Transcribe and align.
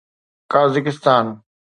Kazakhstan 0.53 1.41